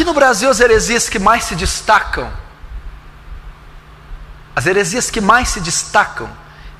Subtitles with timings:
[0.00, 2.32] Aqui no Brasil, as heresias que mais se destacam,
[4.56, 6.26] as heresias que mais se destacam,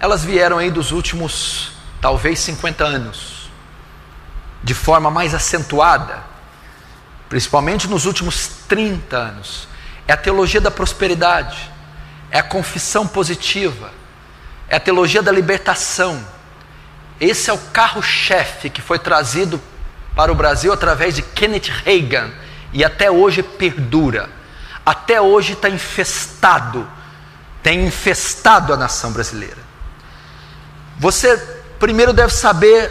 [0.00, 3.50] elas vieram aí dos últimos, talvez 50 anos,
[4.64, 6.22] de forma mais acentuada,
[7.28, 9.68] principalmente nos últimos 30 anos.
[10.08, 11.70] É a teologia da prosperidade,
[12.30, 13.92] é a confissão positiva,
[14.66, 16.24] é a teologia da libertação.
[17.20, 19.60] Esse é o carro-chefe que foi trazido
[20.16, 22.30] para o Brasil através de Kenneth Reagan
[22.72, 24.28] e até hoje perdura.
[24.84, 26.88] Até hoje está infestado,
[27.62, 29.58] tem infestado a nação brasileira.
[30.98, 31.36] Você
[31.78, 32.90] primeiro deve saber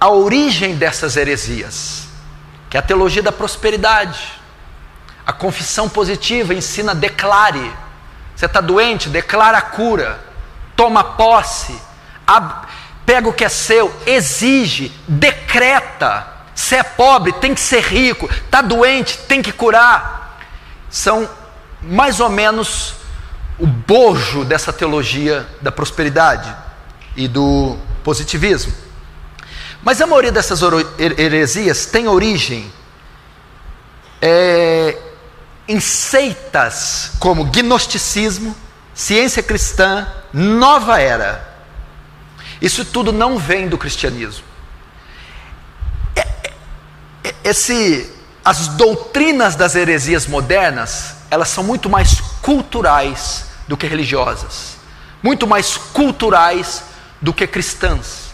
[0.00, 2.08] a origem dessas heresias,
[2.68, 4.32] que é a teologia da prosperidade.
[5.26, 7.72] A confissão positiva ensina declare.
[8.34, 10.20] Você está doente, declara a cura,
[10.76, 11.76] toma posse,
[13.04, 18.28] pega o que é seu, exige, decreta se é pobre, tem que ser rico.
[18.28, 20.42] Está doente, tem que curar.
[20.90, 21.30] São
[21.80, 22.94] mais ou menos
[23.60, 26.52] o bojo dessa teologia da prosperidade
[27.14, 28.72] e do positivismo.
[29.84, 30.60] Mas a maioria dessas
[30.98, 32.68] heresias tem origem
[34.20, 34.98] é,
[35.68, 38.54] em seitas como gnosticismo,
[38.92, 41.56] ciência cristã, nova era.
[42.60, 44.48] Isso tudo não vem do cristianismo
[47.48, 48.10] esse,
[48.44, 54.76] as doutrinas das heresias modernas, elas são muito mais culturais do que religiosas,
[55.22, 56.82] muito mais culturais
[57.20, 58.28] do que cristãs.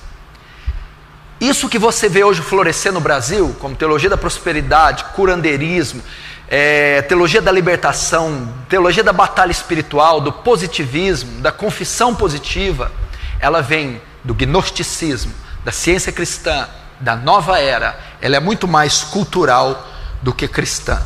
[1.41, 6.03] Isso que você vê hoje florescer no Brasil, como teologia da prosperidade, curandeirismo,
[6.49, 12.93] é, teologia da libertação, teologia da batalha espiritual, do positivismo, da confissão positiva,
[13.41, 15.33] ela vem do gnosticismo,
[15.65, 16.69] da ciência cristã,
[17.01, 19.87] da nova era, ela é muito mais cultural
[20.23, 21.03] do que cristã.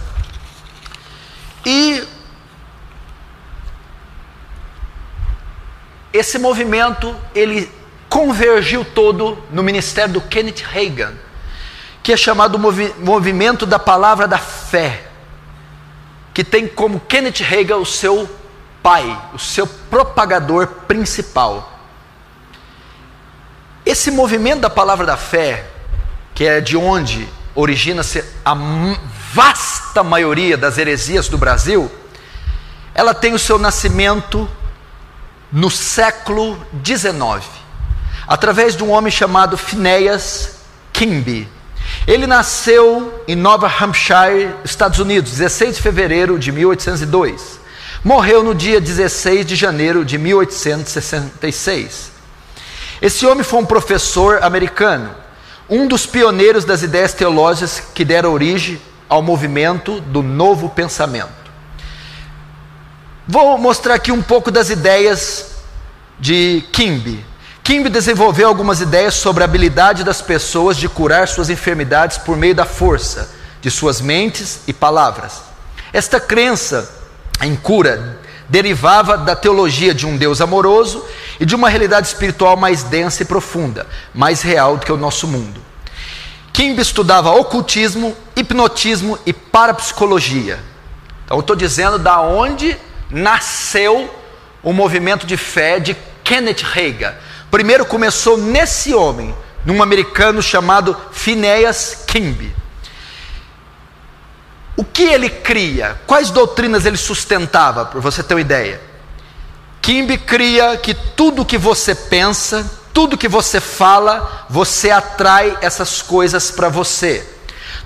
[1.65, 2.07] E
[6.13, 7.71] esse movimento, ele
[8.09, 11.13] convergiu todo no ministério do Kenneth Reagan,
[12.03, 15.05] que é chamado movi movimento da palavra da fé,
[16.33, 18.29] que tem como Kenneth Reagan o seu
[18.83, 21.79] pai, o seu propagador principal.
[23.85, 25.67] Esse movimento da palavra da fé,
[26.39, 28.57] que é de onde origina-se a
[29.35, 31.91] vasta maioria das heresias do Brasil,
[32.95, 34.49] ela tem o seu nascimento
[35.51, 37.45] no século XIX,
[38.29, 40.61] através de um homem chamado Phineas
[40.93, 41.49] Kimby.
[42.07, 47.59] Ele nasceu em Nova Hampshire, Estados Unidos, 16 de fevereiro de 1802.
[48.05, 52.13] Morreu no dia 16 de janeiro de 1866.
[53.03, 55.27] Esse homem foi um professor americano
[55.69, 61.39] um dos pioneiros das ideias teológicas que deram origem ao movimento do novo pensamento.
[63.27, 65.57] Vou mostrar aqui um pouco das ideias
[66.19, 67.25] de Kimby.
[67.63, 72.55] Kimby desenvolveu algumas ideias sobre a habilidade das pessoas de curar suas enfermidades por meio
[72.55, 73.31] da força
[73.61, 75.43] de suas mentes e palavras.
[75.93, 76.91] Esta crença
[77.43, 78.19] em cura
[78.49, 81.05] derivava da teologia de um Deus amoroso
[81.41, 85.27] e de uma realidade espiritual mais densa e profunda, mais real do que o nosso
[85.27, 85.61] mundo.
[86.53, 90.59] Kimb estudava ocultismo, hipnotismo e parapsicologia.
[91.25, 92.77] Então, estou dizendo da onde
[93.11, 94.13] nasceu
[94.63, 97.15] o movimento de fé de Kenneth Reagan.
[97.51, 99.35] Primeiro começou nesse homem,
[99.65, 102.55] num americano chamado Phineas Kimby.
[104.77, 106.01] O que ele cria?
[106.07, 108.88] Quais doutrinas ele sustentava, para você ter uma ideia?
[109.89, 116.51] Kimby cria que tudo que você pensa, tudo que você fala, você atrai essas coisas
[116.51, 117.27] para você.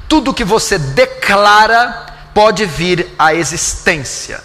[0.08, 4.42] Tudo que você declara pode vir à existência.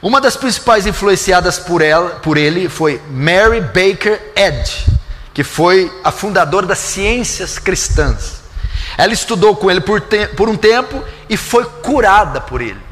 [0.00, 4.86] Uma das principais influenciadas por, ela, por ele foi Mary Baker Eddy,
[5.34, 8.42] que foi a fundadora das ciências cristãs.
[8.96, 12.85] Ela estudou com ele por, te por um tempo e foi curada por ele.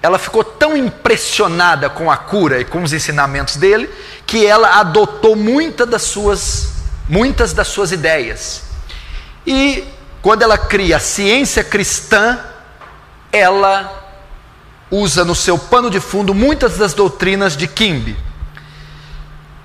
[0.00, 3.90] Ela ficou tão impressionada com a cura e com os ensinamentos dele
[4.26, 6.72] que ela adotou muitas das suas,
[7.08, 8.62] muitas das suas ideias.
[9.46, 9.84] E
[10.22, 12.38] quando ela cria a ciência cristã,
[13.32, 14.06] ela
[14.90, 18.16] usa no seu pano de fundo muitas das doutrinas de Kimby.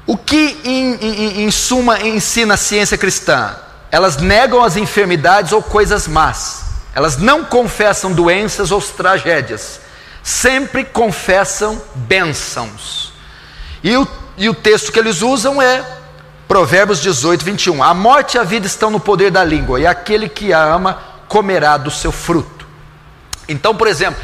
[0.05, 3.55] O que, em, em, em suma, ensina a ciência cristã?
[3.93, 6.63] elas negam as enfermidades ou coisas más,
[6.95, 9.79] elas não confessam doenças ou tragédias,
[10.23, 13.11] sempre confessam bênçãos.
[13.83, 15.85] E o, e o texto que eles usam é
[16.47, 17.83] Provérbios 18, 21.
[17.83, 21.01] A morte e a vida estão no poder da língua, e aquele que a ama
[21.27, 22.65] comerá do seu fruto.
[23.47, 24.21] Então, por exemplo,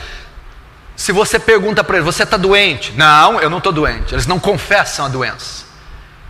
[0.95, 2.93] se você pergunta para ele, você está doente?
[2.95, 4.13] Não, eu não estou doente.
[4.13, 5.65] Eles não confessam a doença.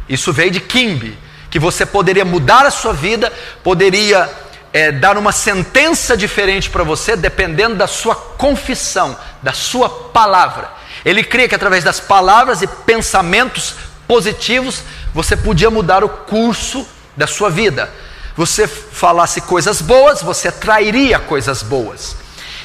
[0.08, 1.18] Isso veio de Kimby,
[1.52, 3.32] que você poderia mudar a sua vida,
[3.64, 4.30] poderia
[4.72, 10.72] é, dar uma sentença diferente para você, dependendo da sua confissão, da sua palavra.
[11.04, 13.76] Ele cria que através das palavras e pensamentos
[14.08, 14.84] positivos,
[15.14, 17.90] você podia mudar o curso da sua vida.
[18.36, 22.16] Você falasse coisas boas, você atrairia coisas boas.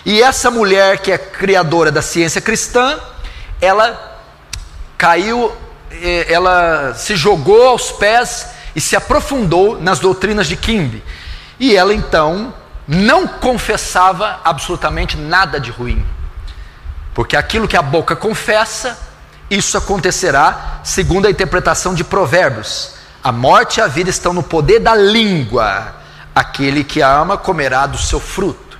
[0.04, 2.98] E essa mulher que é criadora da ciência cristã,
[3.60, 4.20] ela
[4.98, 5.52] caiu,
[6.28, 8.46] ela se jogou aos pés
[8.76, 11.02] e se aprofundou nas doutrinas de Kimbe.
[11.58, 12.52] E ela então
[12.86, 16.04] não confessava absolutamente nada de ruim.
[17.14, 18.98] Porque aquilo que a boca confessa,
[19.50, 22.94] isso acontecerá, segundo a interpretação de Provérbios.
[23.22, 25.94] A morte e a vida estão no poder da língua.
[26.34, 28.76] Aquele que a ama comerá do seu fruto.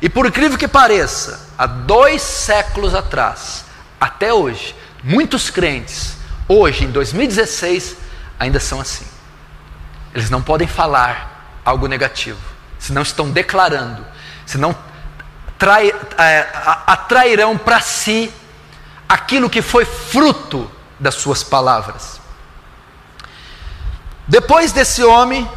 [0.00, 3.64] E por incrível que pareça, há dois séculos atrás,
[4.00, 6.16] até hoje, muitos crentes,
[6.48, 7.96] hoje em 2016,
[8.38, 9.06] ainda são assim.
[10.14, 11.33] Eles não podem falar
[11.64, 12.40] algo negativo,
[12.78, 14.04] senão estão declarando,
[14.44, 14.76] senão
[15.58, 16.48] trai, é,
[16.86, 18.30] atrairão para si
[19.08, 22.20] aquilo que foi fruto das suas palavras.
[24.26, 25.48] Depois desse homem,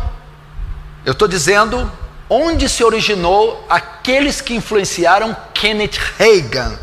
[1.06, 1.92] eu estou dizendo
[2.30, 6.78] onde se originou aqueles que influenciaram Kenneth Reagan,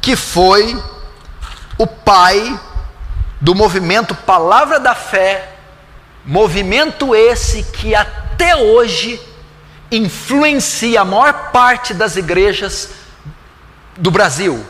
[0.00, 0.82] que foi
[1.78, 2.58] o pai
[3.40, 5.48] do movimento Palavra da Fé,
[6.24, 8.21] movimento esse que até
[8.56, 9.20] hoje
[9.90, 12.90] influencia a maior parte das igrejas
[13.96, 14.64] do Brasil,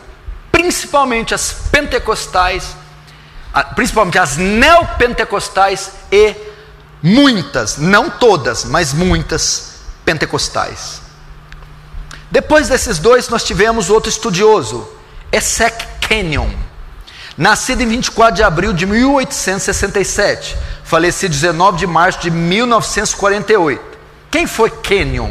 [0.51, 2.77] principalmente as pentecostais,
[3.75, 6.35] principalmente as neopentecostais e
[7.03, 11.01] muitas, não todas, mas muitas pentecostais.
[12.31, 14.89] Depois desses dois, nós tivemos outro estudioso,
[15.31, 16.51] Essek Kenyon,
[17.37, 20.57] nascido em 24 de abril de 1867,
[20.93, 23.81] falecido 19 de março de 1948.
[24.31, 25.31] Quem foi Kenyon?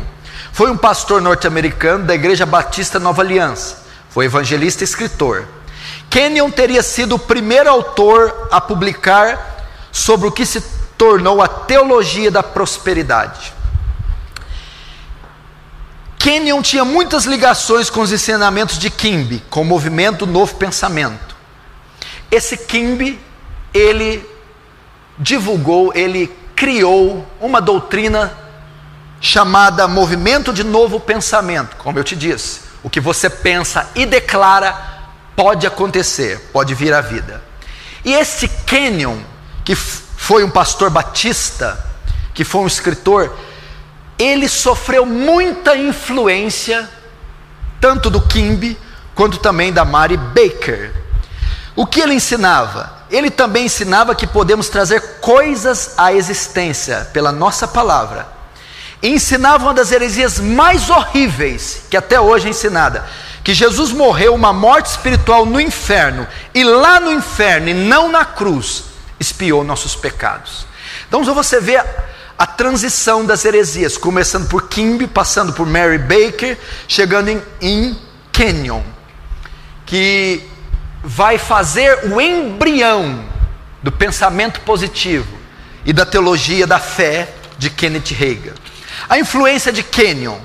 [0.51, 3.83] Foi um pastor norte-americano da Igreja Batista Nova Aliança.
[4.09, 5.47] Foi evangelista e escritor.
[6.09, 10.61] Kenyon teria sido o primeiro autor a publicar sobre o que se
[10.97, 13.53] tornou a teologia da prosperidade.
[16.17, 21.35] Kenyon tinha muitas ligações com os ensinamentos de Kimby, com o movimento Novo Pensamento.
[22.31, 23.21] Esse Kimby,
[23.71, 24.30] ele
[25.21, 28.35] divulgou, ele criou uma doutrina
[29.21, 31.75] chamada movimento de novo pensamento.
[31.77, 34.75] Como eu te disse, o que você pensa e declara
[35.35, 37.41] pode acontecer, pode vir à vida.
[38.03, 39.19] E esse Kenyon,
[39.63, 41.85] que foi um pastor batista,
[42.33, 43.37] que foi um escritor,
[44.17, 46.89] ele sofreu muita influência,
[47.79, 48.77] tanto do Kimby
[49.13, 50.91] quanto também da Mary Baker.
[51.75, 53.00] O que ele ensinava?
[53.11, 58.41] Ele também ensinava que podemos trazer coisas à existência pela nossa palavra
[59.03, 63.05] ensinavam uma das heresias mais horríveis que até hoje é ensinada,
[63.43, 68.23] que Jesus morreu uma morte espiritual no inferno, e lá no inferno, e não na
[68.23, 68.83] cruz,
[69.19, 70.67] expiou nossos pecados.
[71.07, 71.85] Então você vê a,
[72.37, 77.99] a transição das heresias, começando por Kimby, passando por Mary Baker, chegando em, em
[78.31, 78.83] Kenyon,
[79.87, 80.47] que
[81.03, 83.25] vai fazer o embrião
[83.81, 85.27] do pensamento positivo
[85.85, 88.53] e da teologia da fé de Kenneth Reagan.
[89.09, 90.37] A influência de Kenyon.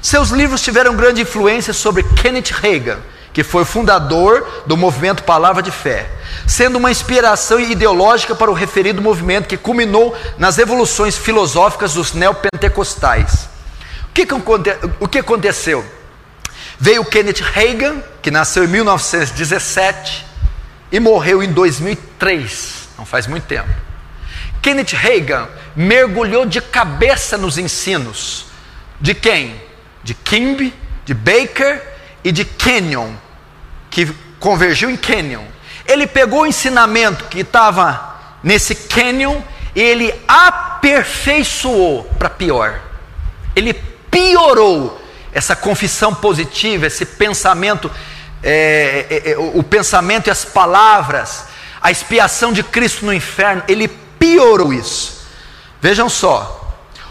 [0.00, 2.98] Seus livros tiveram grande influência sobre Kenneth Reagan,
[3.32, 6.08] que foi fundador do movimento Palavra de Fé,
[6.46, 13.48] sendo uma inspiração ideológica para o referido movimento que culminou nas evoluções filosóficas dos neopentecostais.
[14.08, 14.26] O que,
[15.00, 15.84] o que aconteceu?
[16.80, 20.24] Veio Kenneth Reagan, que nasceu em 1917
[20.90, 23.68] e morreu em 2003, não faz muito tempo.
[24.62, 25.46] Kenneth Reagan
[25.76, 28.46] mergulhou de cabeça nos ensinos
[28.98, 29.60] de quem?
[30.02, 31.82] De Kimby, de Baker
[32.24, 33.12] e de Kenyon,
[33.90, 34.06] que
[34.38, 35.44] convergiu em Kenyon.
[35.86, 39.42] Ele pegou o ensinamento que estava nesse Kenyon
[39.74, 42.80] e ele aperfeiçoou para pior.
[43.54, 43.74] Ele
[44.10, 44.99] piorou
[45.32, 47.90] essa confissão positiva, esse pensamento,
[48.42, 51.44] é, é, é, o pensamento e as palavras,
[51.80, 53.62] a expiação de Cristo no inferno.
[53.68, 55.20] Ele piorou isso.
[55.80, 56.56] Vejam só.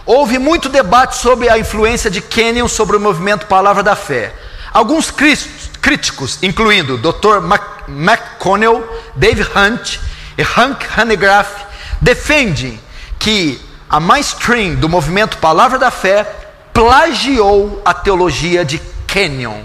[0.05, 4.33] Houve muito debate sobre a influência de Kenyon sobre o movimento Palavra da Fé.
[4.73, 7.37] Alguns críticos, incluindo Dr.
[7.87, 9.99] McConnell, Dave Hunt
[10.37, 11.65] e Hank Hanegraaff,
[12.01, 12.79] defendem
[13.17, 13.59] que
[13.89, 16.38] a mainstream do movimento Palavra da Fé
[16.79, 19.63] plagiou a teologia de Kenyon.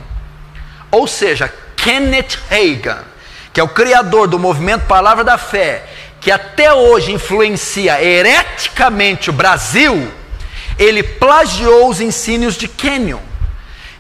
[0.91, 3.05] Ou seja, Kenneth Reagan,
[3.53, 5.87] que é o criador do movimento Palavra da Fé,
[6.21, 10.13] que até hoje influencia hereticamente o Brasil,
[10.77, 13.21] ele plagiou os ensinos de Kenyon,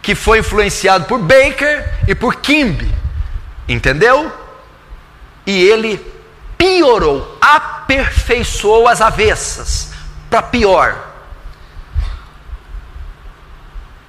[0.03, 2.93] que foi influenciado por Baker e por Kimby.
[3.69, 4.33] Entendeu?
[5.47, 6.05] E ele
[6.59, 9.93] piorou, aperfeiçoou as avessas
[10.29, 11.14] para pior.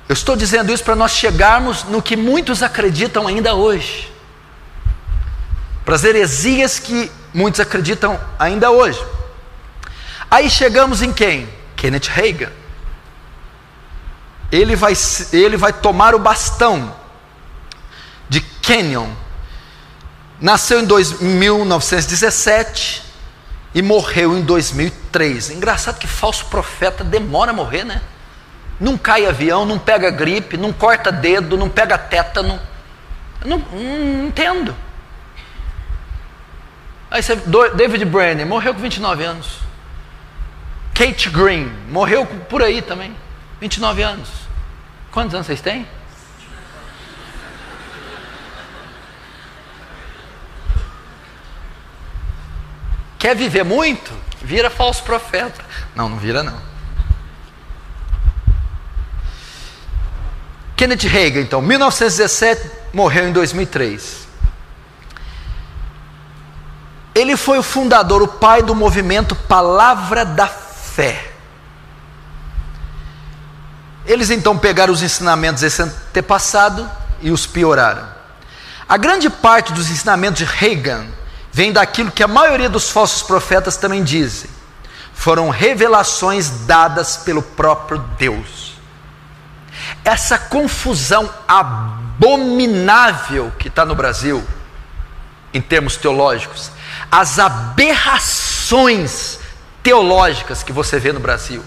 [0.08, 4.12] Eu estou dizendo isso para nós chegarmos no que muitos acreditam ainda hoje.
[5.84, 9.04] Para as heresias que muitos acreditam ainda hoje.
[10.30, 11.50] Aí chegamos em quem?
[11.76, 12.52] Kenneth Reagan.
[14.52, 14.94] Ele vai,
[15.34, 16.96] ele vai tomar o bastão
[18.30, 19.10] de Kenyon.
[20.40, 20.86] Nasceu em
[21.26, 23.04] 1917
[23.74, 25.50] e morreu em 2003.
[25.50, 28.02] Engraçado que falso profeta demora a morrer, né?
[28.80, 32.60] Não cai avião, não pega gripe, não corta dedo, não pega tétano.
[33.46, 34.76] Não, não entendo.
[37.10, 37.36] Aí você,
[37.76, 39.60] David Brenner morreu com 29 anos.
[40.94, 43.16] Kate Green morreu por aí também,
[43.60, 44.30] 29 anos.
[45.12, 45.88] Quantos anos vocês têm?
[53.18, 54.12] Quer viver muito?
[54.42, 55.64] Vira falso profeta.
[55.96, 56.75] Não, não vira não.
[60.76, 64.26] Kenneth Reagan, então, 1917, morreu em 2003.
[67.14, 71.32] Ele foi o fundador, o pai do movimento Palavra da Fé.
[74.06, 76.90] Eles então pegaram os ensinamentos desse antepassado
[77.22, 78.06] e os pioraram.
[78.88, 81.06] A grande parte dos ensinamentos de Reagan
[81.54, 84.50] vem daquilo que a maioria dos falsos profetas também dizem.
[85.14, 88.75] Foram revelações dadas pelo próprio Deus
[90.06, 94.44] essa confusão abominável que está no Brasil,
[95.52, 96.70] em termos teológicos,
[97.12, 99.40] as aberrações
[99.82, 101.64] teológicas que você vê no Brasil,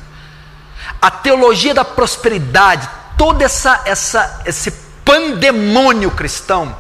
[1.03, 4.71] a teologia da prosperidade, todo essa, essa, esse
[5.05, 6.77] pandemônio cristão,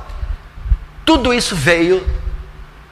[1.04, 2.06] tudo isso veio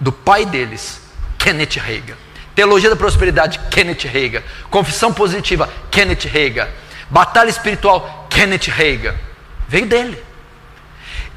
[0.01, 1.01] do pai deles,
[1.39, 2.17] Kenneth Reagan.
[2.55, 4.43] Teologia da prosperidade, Kenneth Reagan.
[4.71, 6.69] Confissão positiva, Kenneth Reagan.
[7.11, 9.15] Batalha espiritual, Kenneth Reagan.
[9.67, 10.23] Veio dele.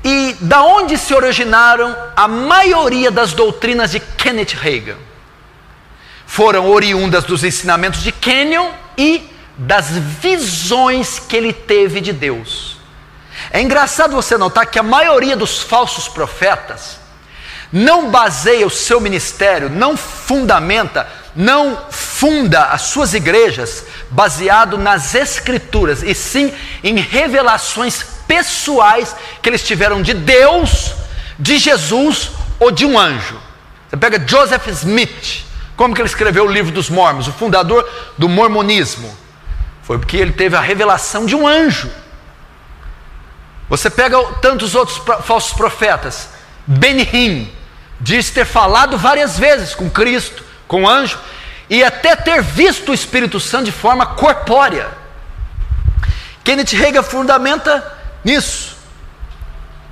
[0.03, 4.98] E da onde se originaram a maioria das doutrinas de Kenneth Reagan?
[6.27, 12.77] Foram oriundas dos ensinamentos de Kenyon e das visões que ele teve de Deus.
[13.50, 17.00] É engraçado você notar que a maioria dos falsos profetas
[17.72, 26.01] não baseia o seu ministério, não fundamenta, não funda as suas igrejas baseado nas escrituras,
[26.04, 30.94] e sim em revelações pessoais que eles tiveram de Deus,
[31.38, 33.39] de Jesus ou de um anjo.
[33.89, 37.88] Você pega Joseph Smith, como que ele escreveu o livro dos Mormons, o fundador
[38.18, 39.16] do mormonismo.
[39.84, 41.89] Foi porque ele teve a revelação de um anjo.
[43.70, 46.30] Você pega tantos outros falsos profetas,
[46.68, 47.51] Ben
[48.00, 51.18] diz ter falado várias vezes com Cristo, com o anjo,
[51.69, 54.89] e até ter visto o Espírito Santo de forma corpórea.
[56.43, 58.75] Kenneth Reagan fundamenta nisso.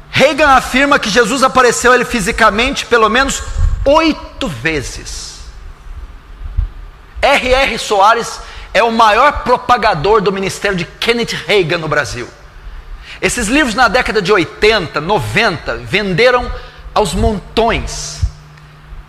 [0.09, 3.43] Reagan afirma que Jesus apareceu a ele fisicamente pelo menos
[3.85, 5.37] oito vezes.
[7.21, 7.77] R.R.
[7.77, 8.39] Soares
[8.73, 12.27] é o maior propagador do ministério de Kenneth Reagan no Brasil.
[13.21, 16.51] Esses livros na década de 80, 90 venderam
[16.93, 18.21] aos montões.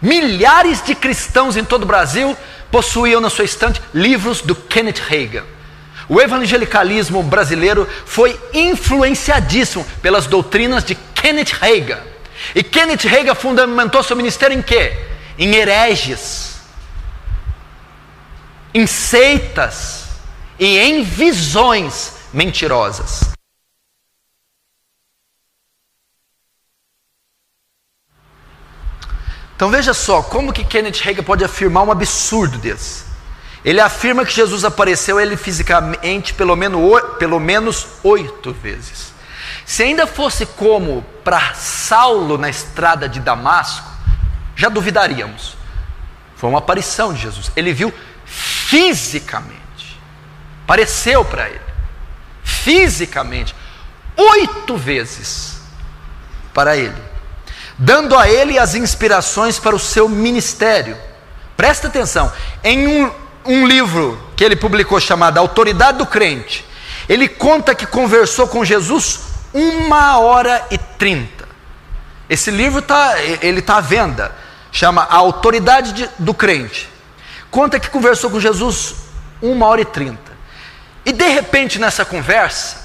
[0.00, 2.36] Milhares de cristãos em todo o Brasil
[2.70, 5.44] possuíam na sua estante livros do Kenneth Reagan.
[6.08, 12.00] O evangelicalismo brasileiro foi influenciadíssimo pelas doutrinas de Kenneth Reagan.
[12.54, 14.96] E Kenneth Reagan fundamentou seu ministério em quê?
[15.38, 16.60] Em hereges,
[18.72, 20.06] em seitas
[20.58, 23.37] e em visões mentirosas.
[29.58, 33.02] Então veja só, como que Kenneth Reagan pode afirmar um absurdo desse?
[33.64, 36.80] Ele afirma que Jesus apareceu ele fisicamente pelo menos,
[37.18, 39.12] pelo menos oito vezes.
[39.66, 43.84] Se ainda fosse como para Saulo na estrada de Damasco,
[44.54, 45.56] já duvidaríamos.
[46.36, 47.50] Foi uma aparição de Jesus.
[47.56, 47.92] Ele viu
[48.24, 50.00] fisicamente.
[50.62, 51.60] Apareceu para ele.
[52.44, 53.56] Fisicamente.
[54.16, 55.60] Oito vezes
[56.54, 57.07] para ele
[57.78, 60.96] dando a ele as inspirações para o seu ministério.
[61.56, 62.32] Presta atenção,
[62.64, 63.10] em um,
[63.44, 66.64] um livro que ele publicou chamado Autoridade do Crente,
[67.08, 69.20] ele conta que conversou com Jesus
[69.54, 71.48] uma hora e trinta.
[72.28, 74.34] Esse livro tá, ele está à venda.
[74.70, 76.88] Chama A Autoridade de, do Crente.
[77.50, 78.96] Conta que conversou com Jesus
[79.40, 80.32] uma hora e trinta.
[81.06, 82.76] E de repente nessa conversa,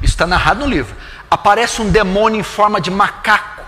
[0.00, 0.94] isso está narrado no livro,
[1.28, 3.61] aparece um demônio em forma de macaco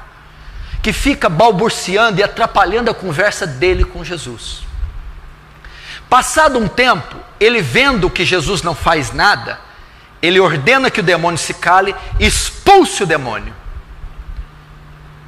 [0.85, 4.65] que fica balbuciando e atrapalhando a conversa dele com Jesus.
[6.11, 9.59] Passado um tempo, ele vendo que Jesus não faz nada,
[10.21, 13.55] ele ordena que o demônio se cale, expulse o demônio.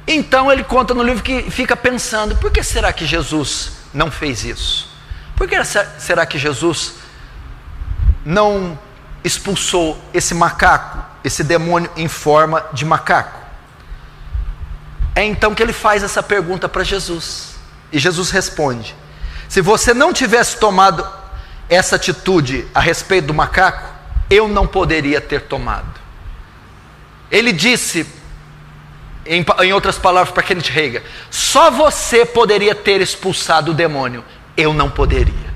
[0.07, 4.45] Então ele conta no livro que fica pensando: por que será que Jesus não fez
[4.45, 4.87] isso?
[5.35, 6.93] Por que será que Jesus
[8.23, 8.77] não
[9.23, 13.36] expulsou esse macaco, esse demônio em forma de macaco?
[15.17, 17.55] É então que ele faz essa pergunta para Jesus.
[17.91, 18.95] E Jesus responde:
[19.49, 21.03] Se você não tivesse tomado
[21.67, 23.83] essa atitude a respeito do macaco,
[24.29, 25.99] eu não poderia ter tomado.
[27.31, 28.05] Ele disse,
[29.25, 34.23] em, em outras palavras, para Kenneth Reagan: só você poderia ter expulsado o demônio,
[34.55, 35.47] eu não poderia.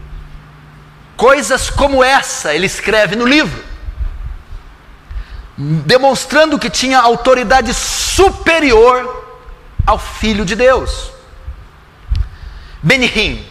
[1.15, 3.63] Coisas como essa ele escreve no livro,
[5.56, 9.21] demonstrando que tinha autoridade superior
[9.86, 11.12] ao Filho de Deus.
[12.84, 13.46] Benihim,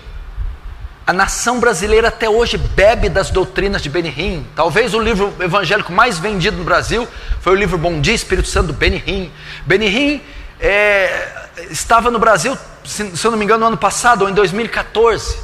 [1.06, 4.46] a nação brasileira até hoje bebe das doutrinas de Benihim.
[4.54, 7.06] Talvez o livro evangélico mais vendido no Brasil
[7.40, 9.30] foi o livro Bom Dia Espírito Santo Benihim.
[9.66, 10.22] Benihim
[10.60, 11.28] é,
[11.70, 15.36] estava no Brasil, se, se eu não me engano, no ano passado ou em 2014.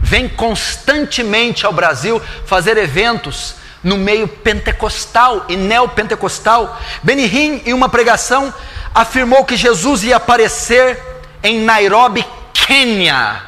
[0.00, 6.78] Vem constantemente ao Brasil fazer eventos no meio pentecostal e neopentecostal.
[7.02, 8.52] Benihim, em uma pregação,
[8.94, 11.00] afirmou que Jesus ia aparecer
[11.42, 13.42] em Nairobi, Quênia,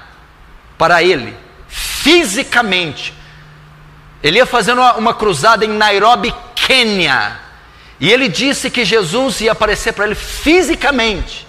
[0.78, 1.36] para ele,
[1.68, 3.14] fisicamente.
[4.22, 7.38] Ele ia fazer uma, uma cruzada em Nairobi, Quênia.
[7.98, 11.46] E ele disse que Jesus ia aparecer para ele fisicamente.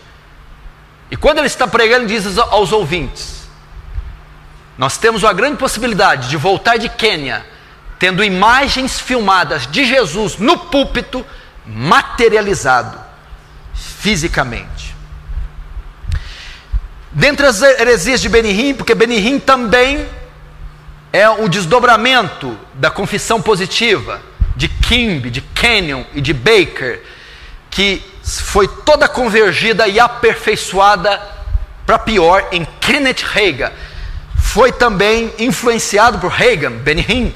[1.09, 3.47] E quando ele está pregando, diz aos ouvintes:
[4.77, 7.45] Nós temos uma grande possibilidade de voltar de Quênia,
[7.99, 11.25] tendo imagens filmadas de Jesus no púlpito,
[11.65, 13.10] materializado
[13.73, 14.95] fisicamente.
[17.11, 20.07] Dentre as heresias de Benihim, porque Benihim também
[21.11, 24.21] é o desdobramento da confissão positiva
[24.55, 27.01] de Kimby, de Kenyon e de Baker,
[27.69, 31.21] que foi toda convergida e aperfeiçoada
[31.85, 33.71] para pior em Kenneth Reagan.
[34.37, 37.33] Foi também influenciado por Reagan, Benihim.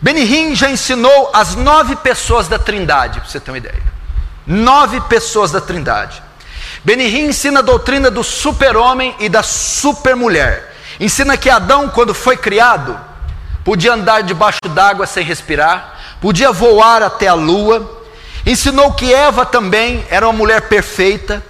[0.00, 3.95] Benihim já ensinou as nove pessoas da Trindade, para você ter uma ideia.
[4.46, 6.22] Nove pessoas da Trindade.
[6.84, 10.74] Benihim ensina a doutrina do super-homem e da super-mulher.
[11.00, 12.98] Ensina que Adão, quando foi criado,
[13.64, 18.04] podia andar debaixo d'água sem respirar, podia voar até a lua.
[18.46, 21.44] Ensinou que Eva também era uma mulher perfeita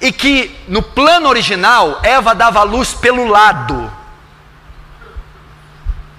[0.00, 3.92] e que no plano original Eva dava a luz pelo lado.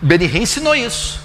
[0.01, 1.21] Benihim ensinou isso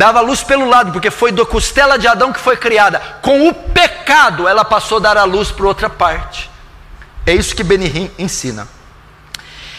[0.00, 2.98] dava luz pelo lado, porque foi da costela de Adão que foi criada.
[3.20, 6.50] Com o pecado, ela passou a dar a luz para outra parte.
[7.26, 8.66] É isso que Benihim ensina.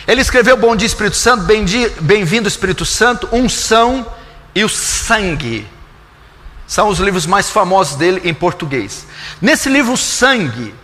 [0.08, 1.44] Ele escreveu Bom Dia Espírito Santo,
[2.02, 4.06] Bem-vindo Espírito Santo, Unção
[4.54, 5.68] e o Sangue.
[6.68, 9.08] São os livros mais famosos dele em português.
[9.42, 10.76] Nesse livro, Sangue,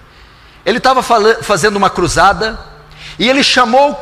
[0.65, 1.03] ele estava
[1.43, 2.59] fazendo uma cruzada
[3.19, 3.95] e ele chamou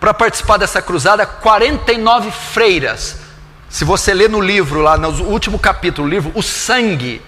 [0.00, 3.25] para participar dessa cruzada 49 freiras
[3.68, 7.20] se você ler no livro, lá no último capítulo, o livro O Sangue,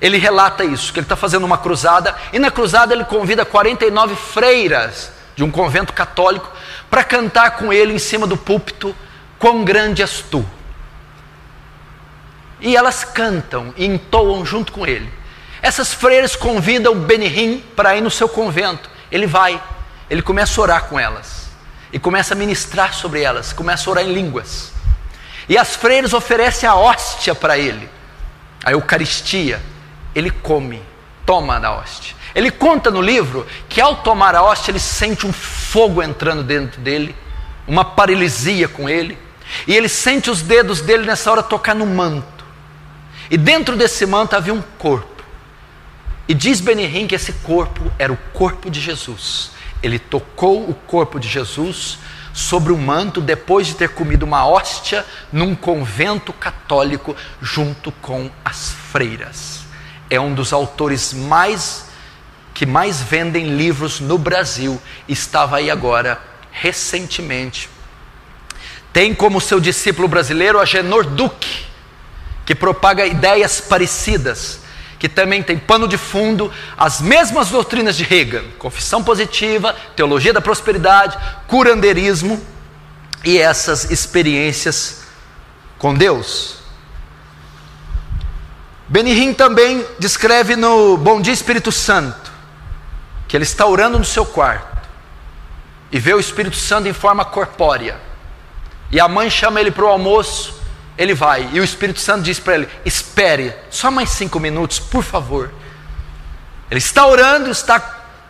[0.00, 4.14] ele relata isso, que ele está fazendo uma cruzada, e na cruzada ele convida 49
[4.14, 6.50] freiras de um convento católico
[6.90, 8.94] para cantar com ele em cima do púlpito,
[9.38, 10.46] Quão grande és tu.
[12.60, 15.12] E elas cantam e entoam junto com ele.
[15.60, 18.88] Essas freiras convidam Benihim para ir no seu convento.
[19.10, 19.62] Ele vai,
[20.08, 21.48] ele começa a orar com elas,
[21.92, 24.73] e começa a ministrar sobre elas, começa a orar em línguas.
[25.48, 27.88] E as freiras oferecem a hóstia para ele,
[28.64, 29.60] a Eucaristia.
[30.14, 30.82] Ele come,
[31.26, 32.14] toma da hóstia.
[32.34, 36.80] Ele conta no livro que ao tomar a hóstia ele sente um fogo entrando dentro
[36.80, 37.14] dele,
[37.66, 39.18] uma paralisia com ele,
[39.66, 42.44] e ele sente os dedos dele nessa hora tocar no manto.
[43.30, 45.22] E dentro desse manto havia um corpo.
[46.26, 49.50] E diz Benihim que esse corpo era o corpo de Jesus.
[49.82, 51.98] Ele tocou o corpo de Jesus
[52.34, 58.72] sobre o manto depois de ter comido uma hóstia num convento católico junto com as
[58.90, 59.60] freiras.
[60.10, 61.86] É um dos autores mais
[62.52, 64.80] que mais vendem livros no Brasil.
[65.08, 66.20] Estava aí agora
[66.50, 67.70] recentemente.
[68.92, 71.66] Tem como seu discípulo brasileiro a Genor Duque,
[72.44, 74.60] que propaga ideias parecidas.
[75.04, 80.40] Que também tem pano de fundo as mesmas doutrinas de Hegel: confissão positiva, teologia da
[80.40, 82.42] prosperidade, curandeirismo
[83.22, 85.02] e essas experiências
[85.76, 86.56] com Deus.
[88.88, 92.32] Benihim também descreve no Bom Dia Espírito Santo
[93.28, 94.88] que ele está orando no seu quarto
[95.92, 98.00] e vê o Espírito Santo em forma corpórea.
[98.90, 100.58] E a mãe chama ele para o almoço,
[100.96, 105.02] ele vai, e o Espírito Santo diz para ele: Espere, só mais cinco minutos, por
[105.02, 105.52] favor.
[106.70, 107.80] Ele está orando, está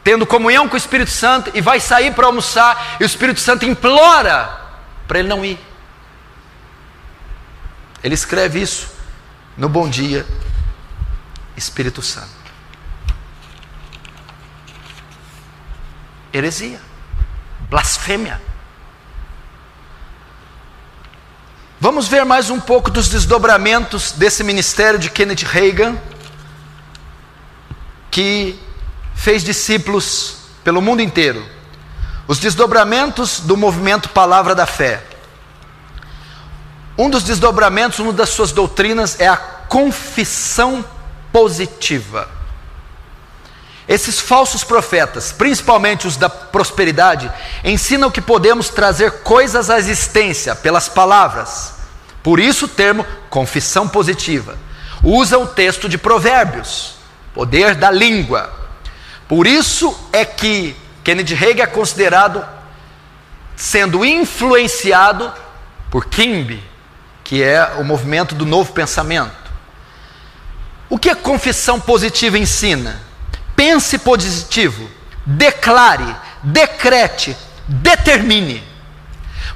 [0.03, 3.65] tendo comunhão com o Espírito Santo e vai sair para almoçar, e o Espírito Santo
[3.67, 4.61] implora
[5.07, 5.59] para ele não ir.
[8.03, 8.89] Ele escreve isso
[9.57, 10.27] no Bom Dia,
[11.57, 12.45] Espírito Santo.
[16.33, 16.81] Heresia,
[17.69, 18.41] blasfêmia.
[21.81, 25.97] Vamos ver mais um pouco dos desdobramentos desse ministério de Kenneth Reagan,
[28.11, 28.59] que
[29.15, 31.45] fez discípulos pelo mundo inteiro.
[32.29, 35.05] Os desdobramentos do movimento Palavra da Fé.
[36.97, 40.85] Um dos desdobramentos, uma das suas doutrinas é a confissão
[41.33, 42.29] positiva.
[43.87, 47.31] Esses falsos profetas, principalmente os da prosperidade,
[47.63, 51.75] ensinam que podemos trazer coisas à existência pelas palavras.
[52.23, 54.57] Por isso o termo confissão positiva.
[55.03, 56.95] Usa o texto de Provérbios,
[57.35, 58.51] poder da língua.
[59.29, 62.43] Por isso é que Kennedy Reagan é considerado
[63.55, 65.31] sendo influenciado
[65.91, 66.63] por Kimby,
[67.23, 69.45] que é o movimento do novo pensamento.
[70.89, 73.01] O que a confissão positiva ensina?
[73.57, 74.91] Pense positivo,
[75.25, 77.37] declare, decrete,
[77.69, 78.63] determine.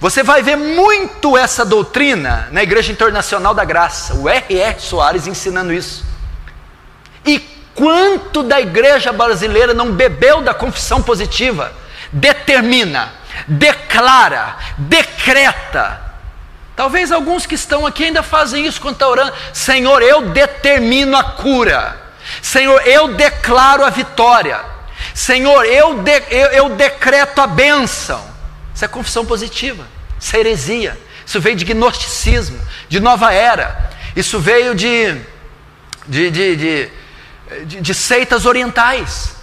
[0.00, 4.80] Você vai ver muito essa doutrina na Igreja Internacional da Graça, o R.R.
[4.80, 6.04] Soares ensinando isso.
[7.26, 7.40] E
[7.74, 11.72] quanto da igreja brasileira não bebeu da confissão positiva?
[12.12, 13.12] Determina,
[13.46, 16.00] declara, decreta.
[16.76, 19.32] Talvez alguns que estão aqui ainda fazem isso quando estão orando.
[19.52, 22.07] Senhor, eu determino a cura.
[22.42, 24.60] Senhor, eu declaro a vitória.
[25.14, 28.24] Senhor, eu, de, eu, eu decreto a bênção.
[28.74, 29.86] Isso é confissão positiva.
[30.20, 30.98] Isso é heresia.
[31.24, 33.90] Isso veio de gnosticismo, de nova era.
[34.16, 35.14] Isso veio de,
[36.06, 36.90] de, de, de,
[37.66, 39.34] de, de seitas orientais.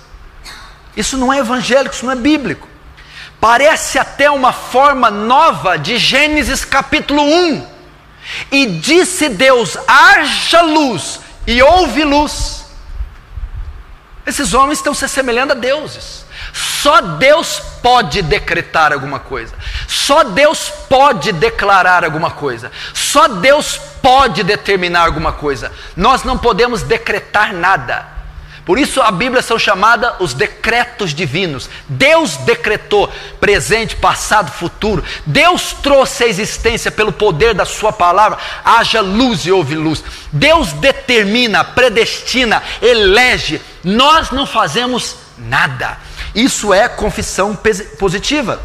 [0.97, 2.67] Isso não é evangélico, isso não é bíblico.
[3.39, 7.67] Parece até uma forma nova de Gênesis capítulo 1.
[8.51, 12.64] E disse Deus: haja luz, e houve luz.
[14.25, 16.25] Esses homens estão se assemelhando a deuses.
[16.51, 19.53] Só Deus pode decretar alguma coisa.
[19.87, 22.71] Só Deus pode declarar alguma coisa.
[22.93, 25.71] Só Deus pode determinar alguma coisa.
[25.95, 28.14] Nós não podemos decretar nada.
[28.65, 31.69] Por isso a Bíblia são chamadas os decretos divinos.
[31.87, 35.03] Deus decretou presente, passado, futuro.
[35.25, 38.39] Deus trouxe a existência pelo poder da sua palavra.
[38.63, 40.03] Haja luz e houve luz.
[40.31, 43.61] Deus determina, predestina, elege.
[43.83, 45.97] Nós não fazemos nada.
[46.33, 47.55] Isso é confissão
[47.99, 48.59] positiva.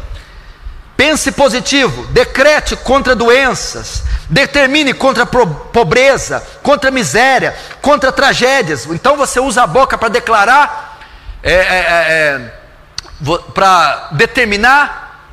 [1.01, 8.85] Pense positivo, decrete contra doenças, determine contra pobreza, contra miséria, contra tragédias.
[8.85, 10.99] Então você usa a boca para declarar,
[11.41, 12.51] é, é, é,
[13.25, 15.25] é para determinar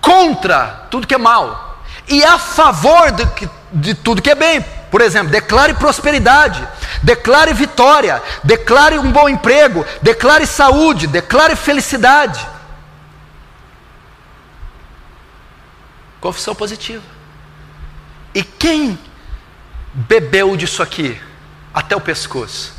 [0.00, 4.64] contra tudo que é mal e a favor de, de tudo que é bem.
[4.92, 6.64] Por exemplo, declare prosperidade,
[7.02, 12.54] declare vitória, declare um bom emprego, declare saúde, declare felicidade.
[16.20, 17.04] Confissão positiva.
[18.34, 18.98] E quem
[19.92, 21.20] bebeu disso aqui
[21.72, 22.74] até o pescoço?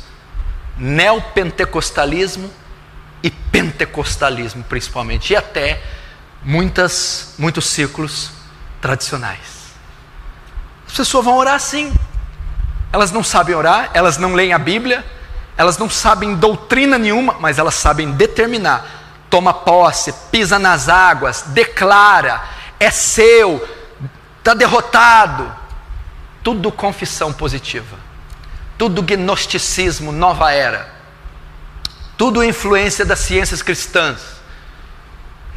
[0.76, 2.50] Neopentecostalismo
[3.22, 5.82] e pentecostalismo, principalmente, e até
[6.42, 8.30] muitas, muitos círculos
[8.80, 9.58] tradicionais.
[10.86, 11.92] As pessoas vão orar assim.
[12.92, 15.04] Elas não sabem orar, elas não leem a Bíblia,
[15.56, 18.86] elas não sabem doutrina nenhuma, mas elas sabem determinar.
[19.28, 22.42] Toma posse, pisa nas águas, declara,
[22.78, 23.66] é seu,
[24.38, 25.54] está derrotado.
[26.42, 27.96] Tudo confissão positiva,
[28.78, 30.94] tudo gnosticismo, nova era,
[32.16, 34.38] tudo influência das ciências cristãs.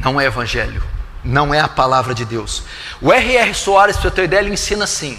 [0.00, 0.82] Não é evangelho,
[1.24, 2.64] não é a palavra de Deus.
[3.00, 3.54] O R.R.
[3.54, 5.18] Soares, para ter ideia, ele ensina assim: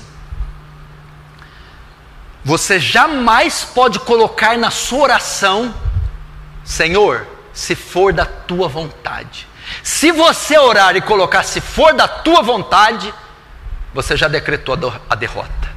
[2.43, 5.73] você jamais pode colocar na sua oração,
[6.63, 9.47] Senhor, se for da tua vontade.
[9.83, 13.13] Se você orar e colocar se for da tua vontade,
[13.93, 15.69] você já decretou a derrota.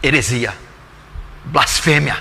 [0.00, 0.54] Heresia.
[1.44, 2.16] Blasfêmia.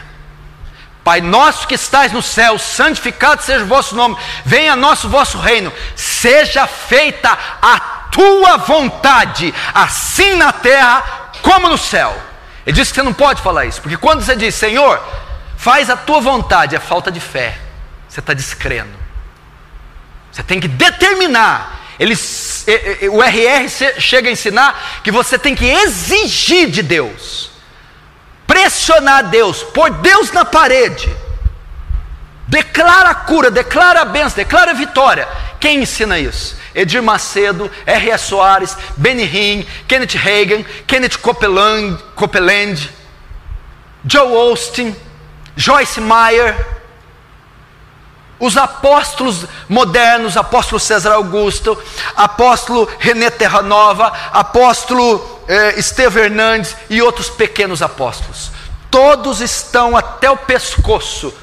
[1.03, 5.71] Pai nosso que estais no céu, santificado seja o vosso nome, venha nosso vosso reino,
[5.95, 7.79] seja feita a
[8.11, 12.13] tua vontade, assim na terra como no céu.
[12.65, 15.01] Ele disse que você não pode falar isso, porque quando você diz, Senhor,
[15.55, 17.57] faz a tua vontade, é falta de fé,
[18.09, 19.06] você está descrendo.
[20.37, 21.85] Você tem que determinar.
[21.99, 22.63] Eles,
[23.11, 23.67] o RR
[23.99, 27.57] chega a ensinar que você tem que exigir de Deus
[28.47, 31.15] pressionar Deus, pôr Deus na parede.
[32.47, 35.27] Declara a cura, declara a bênção, declara a vitória.
[35.59, 36.55] Quem ensina isso?
[36.73, 38.25] Edir Macedo, R.S.
[38.25, 42.89] Soares, Benny Hinn, Kenneth Reagan, Kenneth Copeland, Copeland
[44.05, 44.95] Joe Austin,
[45.57, 46.55] Joyce Meyer,
[48.39, 51.77] os apóstolos modernos, apóstolo César Augusto,
[52.15, 58.51] apóstolo René Terranova, apóstolo eh, Estevão Hernandes e outros pequenos apóstolos.
[58.91, 61.33] Todos estão até o pescoço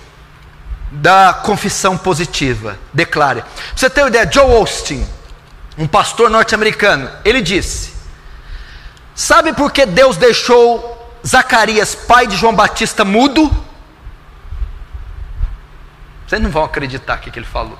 [0.90, 2.78] da confissão positiva.
[2.92, 3.44] Declare.
[3.74, 5.06] Você ter uma ideia, Joe Austin,
[5.76, 7.92] um pastor norte-americano, ele disse:
[9.14, 13.63] Sabe por que Deus deixou Zacarias, pai de João Batista, mudo?
[16.26, 17.78] Vocês não vão acreditar o que ele falou.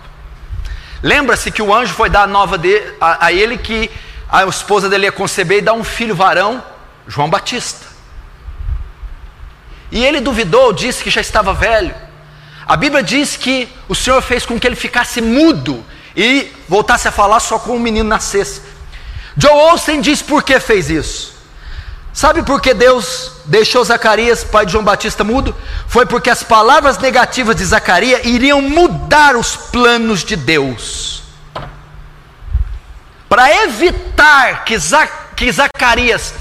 [1.02, 3.90] Lembra-se que o anjo foi dar a nova de, a, a ele que
[4.28, 6.62] a esposa dele ia conceber e dar um filho varão,
[7.06, 7.86] João Batista.
[9.92, 11.94] E ele duvidou, disse que já estava velho.
[12.66, 15.84] A Bíblia diz que o Senhor fez com que ele ficasse mudo
[16.16, 18.62] e voltasse a falar só com o menino nascesse.
[19.36, 21.33] Joe Olsen diz por que fez isso.
[22.14, 25.54] Sabe por que Deus deixou Zacarias, pai de João Batista, mudo?
[25.88, 31.24] Foi porque as palavras negativas de Zacarias iriam mudar os planos de Deus
[33.34, 34.76] para evitar que,
[35.34, 36.34] que Zacarias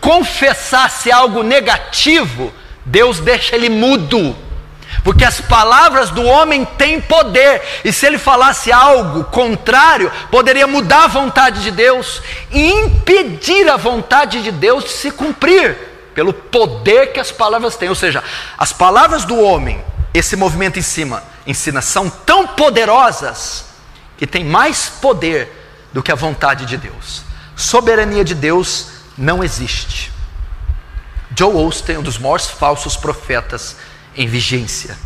[0.00, 2.50] confessasse algo negativo,
[2.86, 4.34] Deus deixa ele mudo.
[5.08, 11.04] Porque as palavras do homem têm poder, e se ele falasse algo contrário, poderia mudar
[11.04, 15.78] a vontade de Deus e impedir a vontade de Deus de se cumprir,
[16.14, 17.88] pelo poder que as palavras têm.
[17.88, 18.22] Ou seja,
[18.58, 23.64] as palavras do homem, esse movimento em cima, ensina, são tão poderosas
[24.18, 25.50] que tem mais poder
[25.90, 27.22] do que a vontade de Deus.
[27.56, 30.12] Soberania de Deus não existe.
[31.34, 33.74] Joe Osteen, um dos maiores falsos profetas
[34.18, 34.98] em vigência.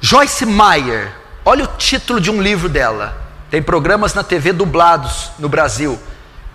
[0.00, 1.12] Joyce Meyer,
[1.44, 3.20] olha o título de um livro dela.
[3.50, 6.00] Tem programas na TV dublados no Brasil.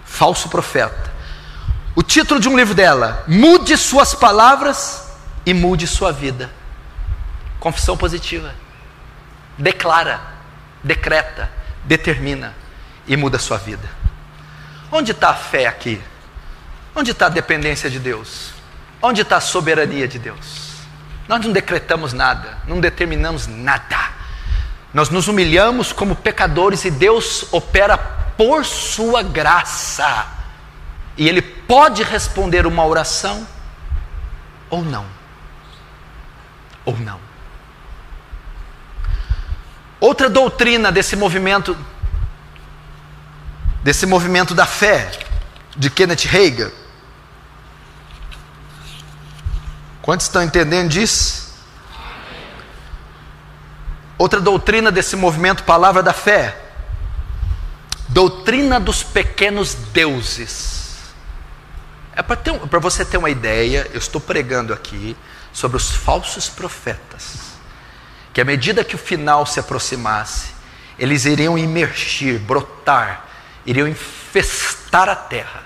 [0.06, 1.12] Falso profeta.
[1.96, 5.12] O título de um livro dela: Mude suas palavras
[5.46, 6.50] e mude sua vida.
[7.60, 8.56] Confissão positiva.
[9.58, 10.22] Declara,
[10.82, 11.52] decreta,
[11.84, 12.56] determina
[13.06, 13.88] e muda sua vida.
[14.90, 16.02] Onde está a fé aqui?
[16.96, 18.52] Onde está a dependência de Deus?
[19.02, 20.73] Onde está a soberania de Deus?
[21.28, 24.12] Nós não decretamos nada, não determinamos nada.
[24.94, 30.28] Nós nos humilhamos como pecadores e Deus opera por sua graça.
[31.18, 33.48] E Ele pode responder uma oração
[34.70, 35.06] ou não.
[36.86, 37.20] Ou não.
[40.00, 41.78] Outra doutrina desse movimento
[43.84, 45.12] desse movimento da fé
[45.76, 46.72] de Kenneth Reagan.
[50.04, 51.52] Quantos estão entendendo disso?
[54.18, 56.56] Outra doutrina desse movimento, palavra da fé,
[58.10, 61.14] doutrina dos pequenos deuses.
[62.16, 65.18] É para você ter uma ideia, eu estou pregando aqui
[65.52, 67.54] sobre os falsos profetas,
[68.32, 70.52] que à medida que o final se aproximasse,
[71.00, 73.26] eles iriam emergir, brotar
[73.66, 75.63] iriam infestar a terra.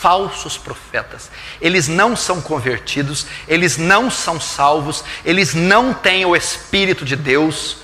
[0.00, 7.04] Falsos profetas, eles não são convertidos, eles não são salvos, eles não têm o Espírito
[7.04, 7.76] de Deus,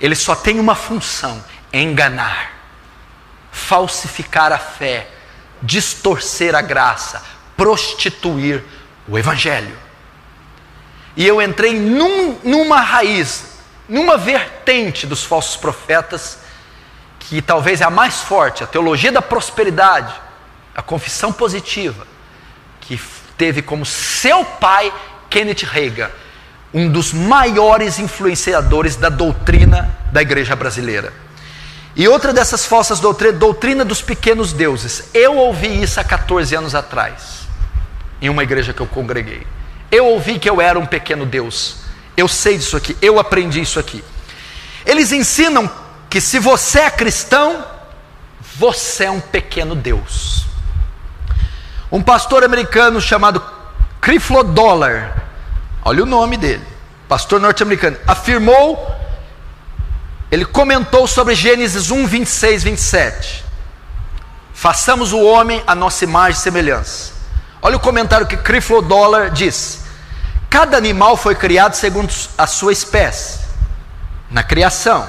[0.00, 2.52] eles só têm uma função: enganar,
[3.52, 5.08] falsificar a fé,
[5.62, 7.22] distorcer a graça,
[7.56, 8.64] prostituir
[9.06, 9.78] o Evangelho.
[11.16, 16.40] E eu entrei num, numa raiz, numa vertente dos falsos profetas
[17.20, 20.12] que talvez é a mais forte, a teologia da prosperidade,
[20.80, 22.06] a confissão positiva,
[22.80, 22.98] que
[23.36, 24.92] teve como seu pai
[25.28, 26.10] Kenneth Reagan,
[26.72, 31.12] um dos maiores influenciadores da doutrina da igreja brasileira.
[31.94, 35.10] E outra dessas falsas doutrinas, doutrina dos pequenos deuses.
[35.12, 37.46] Eu ouvi isso há 14 anos atrás,
[38.22, 39.46] em uma igreja que eu congreguei.
[39.92, 41.76] Eu ouvi que eu era um pequeno Deus.
[42.16, 44.02] Eu sei disso aqui, eu aprendi isso aqui.
[44.86, 45.70] Eles ensinam
[46.08, 47.66] que se você é cristão,
[48.56, 50.49] você é um pequeno Deus.
[51.90, 53.42] Um pastor americano chamado
[54.00, 55.24] Creflo Dollar,
[55.84, 56.64] olha o nome dele,
[57.08, 58.94] pastor norte-americano, afirmou,
[60.30, 63.44] ele comentou sobre Gênesis 1, 26, 27.
[64.54, 67.12] Façamos o homem a nossa imagem e semelhança.
[67.60, 69.80] Olha o comentário que Creflo Dollar diz:
[70.48, 73.40] Cada animal foi criado segundo a sua espécie,
[74.30, 75.08] na criação.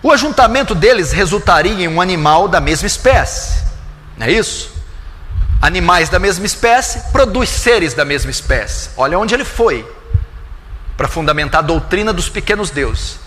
[0.00, 3.64] O ajuntamento deles resultaria em um animal da mesma espécie,
[4.16, 4.70] não é isso?
[5.62, 8.90] Animais da mesma espécie produz seres da mesma espécie.
[8.96, 9.88] Olha onde ele foi
[10.96, 13.20] para fundamentar a doutrina dos pequenos deuses.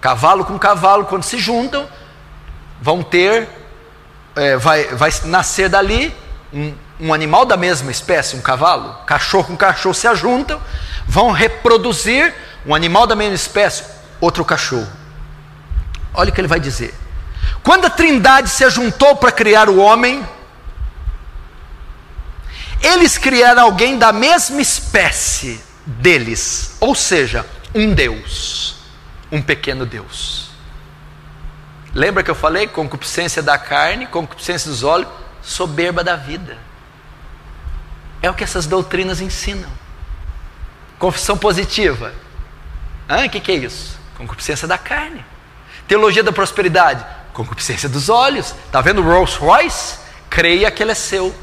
[0.00, 1.88] Cavalo com cavalo, quando se juntam,
[2.80, 3.48] vão ter,
[4.36, 6.14] é, vai, vai nascer dali
[6.52, 10.60] um, um animal da mesma espécie, um cavalo, cachorro com cachorro se ajuntam,
[11.04, 12.32] vão reproduzir
[12.64, 13.82] um animal da mesma espécie,
[14.20, 14.86] outro cachorro.
[16.14, 16.94] Olha o que ele vai dizer.
[17.64, 20.24] Quando a Trindade se ajuntou para criar o homem,
[22.86, 28.76] eles criaram alguém da mesma espécie deles, ou seja, um Deus,
[29.30, 30.50] um pequeno Deus.
[31.94, 32.66] Lembra que eu falei?
[32.66, 35.08] Concupiscência da carne, concupiscência dos olhos,
[35.42, 36.58] soberba da vida.
[38.20, 39.70] É o que essas doutrinas ensinam.
[40.98, 42.12] Confissão positiva.
[43.08, 43.98] O que, que é isso?
[44.16, 45.24] Concupiscência da carne.
[45.86, 47.04] Teologia da prosperidade.
[47.32, 48.54] Concupiscência dos olhos.
[48.66, 49.98] Está vendo Rolls Royce?
[50.28, 51.34] Creia que ele é seu.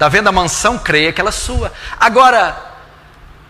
[0.00, 0.78] Está vendo a mansão?
[0.78, 1.70] Creia que ela é sua.
[2.00, 2.56] Agora,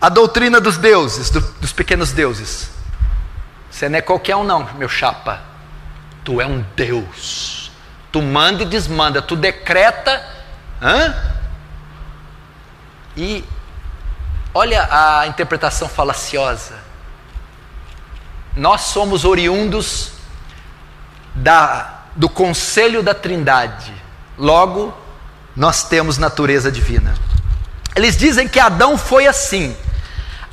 [0.00, 2.72] a doutrina dos deuses, do, dos pequenos deuses.
[3.70, 5.40] Você não é qualquer um, não, meu chapa.
[6.24, 7.70] Tu é um Deus.
[8.10, 9.22] Tu manda e desmanda.
[9.22, 10.26] Tu decreta.
[10.82, 11.14] Hã?
[13.16, 13.44] E
[14.52, 16.80] olha a interpretação falaciosa.
[18.56, 20.14] Nós somos oriundos
[21.32, 23.94] da, do conselho da Trindade.
[24.36, 24.92] Logo,
[25.60, 27.14] nós temos natureza divina.
[27.94, 29.76] Eles dizem que Adão foi assim.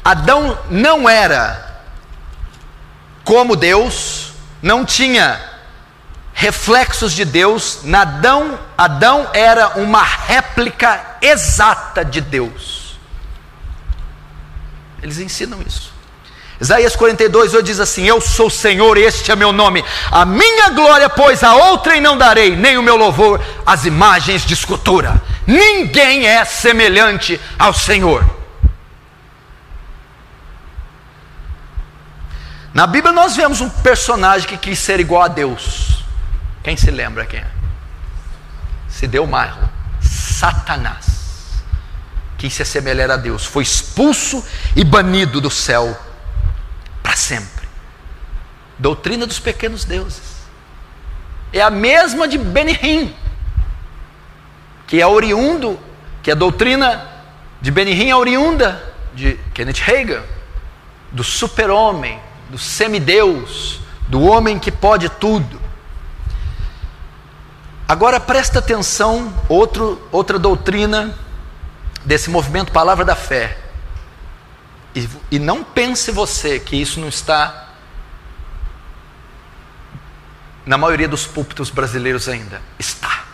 [0.04, 1.82] Adão não era
[3.24, 5.39] como Deus, não tinha
[6.34, 13.00] reflexos de Deus, Adão, Adão era uma réplica exata de Deus.
[15.02, 15.93] Eles ensinam isso.
[16.60, 19.84] Isaías 42, 8 diz assim: Eu sou o Senhor, este é meu nome.
[20.12, 24.54] A minha glória, pois, a outrem não darei, nem o meu louvor às imagens de
[24.54, 25.22] escultura.
[25.46, 28.26] Ninguém é semelhante ao Senhor.
[32.74, 36.04] Na Bíblia nós vemos um personagem que quis ser igual a Deus.
[36.63, 37.48] Quem se lembra quem é?
[38.89, 39.70] Se deu mal.
[40.02, 41.06] Satanás.
[42.38, 43.46] Quis se assemelhar a Deus.
[43.46, 44.43] Foi expulso
[44.76, 46.07] e banido do céu
[47.17, 47.67] sempre.
[48.77, 50.38] Doutrina dos pequenos deuses.
[51.51, 53.13] É a mesma de Benihim,
[54.86, 55.80] que é oriundo,
[56.21, 57.06] que a doutrina
[57.62, 60.21] de Benihim é oriunda de Kenneth Hagin,
[61.12, 65.60] do super-homem, do semideus, do homem que pode tudo.
[67.88, 71.17] Agora presta atenção, outro, outra doutrina
[72.06, 73.58] desse movimento Palavra da Fé.
[74.98, 77.68] E, e não pense você que isso não está
[80.66, 82.60] na maioria dos púlpitos brasileiros ainda.
[82.80, 83.26] Está.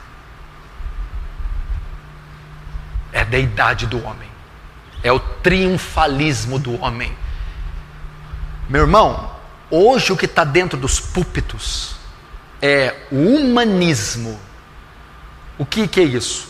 [3.14, 4.30] É a deidade do homem.
[5.02, 7.16] É o triunfalismo do homem.
[8.68, 9.34] Meu irmão,
[9.72, 11.96] hoje o que está dentro dos púlpitos
[12.62, 14.38] é o humanismo.
[15.58, 16.50] O que, que é isso?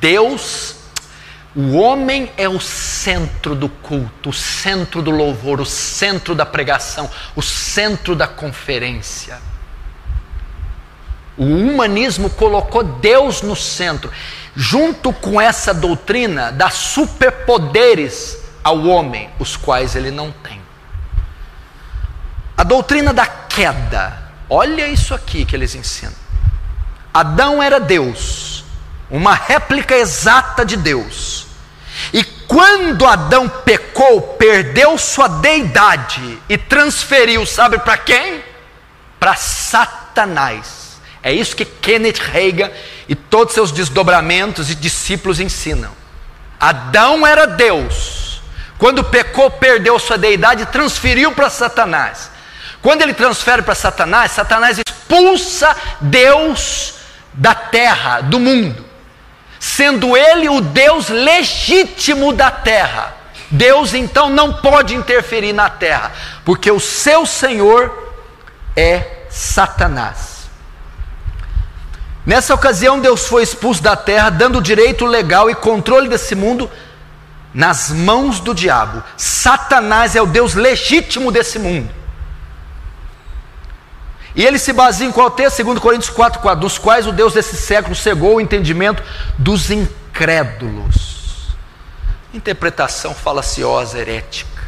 [0.00, 0.74] Deus,
[1.54, 7.10] o homem é o centro do culto, o centro do louvor, o centro da pregação,
[7.34, 9.38] o centro da conferência.
[11.36, 14.12] O humanismo colocou Deus no centro,
[14.54, 20.60] junto com essa doutrina dá superpoderes ao homem, os quais ele não tem.
[22.56, 26.12] A doutrina da queda, Olha isso aqui que eles ensinam.
[27.14, 28.64] Adão era Deus,
[29.08, 31.46] uma réplica exata de Deus.
[32.12, 38.42] E quando Adão pecou, perdeu sua deidade e transferiu, sabe para quem?
[39.18, 41.00] Para Satanás.
[41.22, 42.70] É isso que Kenneth Reagan
[43.08, 45.92] e todos seus desdobramentos e discípulos ensinam.
[46.58, 48.42] Adão era Deus.
[48.78, 52.30] Quando pecou, perdeu sua deidade e transferiu para Satanás.
[52.80, 56.94] Quando ele transfere para Satanás, Satanás expulsa Deus
[57.32, 58.84] da terra, do mundo,
[59.60, 63.14] sendo ele o Deus legítimo da terra.
[63.50, 66.12] Deus então não pode interferir na terra,
[66.44, 68.14] porque o seu Senhor
[68.74, 70.48] é Satanás.
[72.24, 76.70] Nessa ocasião, Deus foi expulso da terra, dando direito legal e controle desse mundo
[77.52, 79.02] nas mãos do diabo.
[79.16, 81.99] Satanás é o Deus legítimo desse mundo.
[84.40, 85.62] E ele se baseia em qual texto?
[85.62, 89.02] 2 Coríntios 4, 4, dos quais o Deus desse século cegou o entendimento
[89.36, 91.54] dos incrédulos.
[92.32, 94.62] Interpretação falaciosa, herética.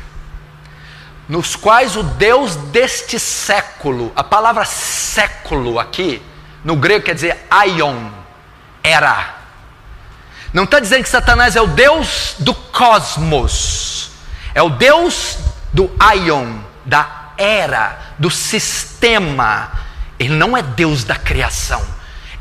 [1.26, 6.22] Nos quais o Deus deste século, a palavra século aqui,
[6.62, 8.10] no grego quer dizer aion,
[8.84, 9.36] era.
[10.52, 14.10] Não está dizendo que Satanás é o Deus do cosmos,
[14.54, 15.38] é o Deus
[15.72, 19.72] do aion, da era, do sistema.
[20.16, 21.84] Ele não é Deus da criação.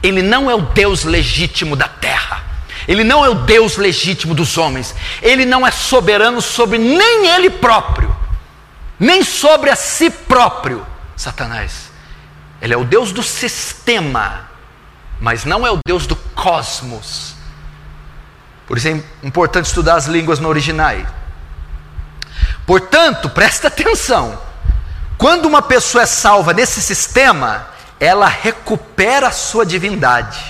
[0.03, 2.43] Ele não é o Deus legítimo da terra.
[2.87, 4.93] Ele não é o Deus legítimo dos homens.
[5.23, 8.15] Ele não é soberano sobre nem ele próprio,
[8.99, 10.85] nem sobre a si próprio.
[11.15, 11.89] Satanás.
[12.61, 14.49] Ele é o Deus do sistema,
[15.19, 17.33] mas não é o Deus do cosmos.
[18.67, 20.95] Por isso é importante estudar as línguas no original.
[22.67, 24.50] Portanto, presta atenção.
[25.21, 27.67] Quando uma pessoa é salva nesse sistema,
[27.99, 30.43] ela recupera a sua divindade.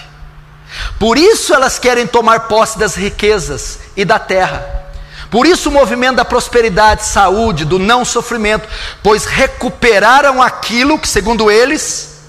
[0.97, 4.85] Por isso elas querem tomar posse das riquezas e da terra.
[5.29, 8.65] Por isso o movimento da prosperidade, saúde, do não sofrimento,
[9.03, 12.21] pois recuperaram aquilo que, segundo eles,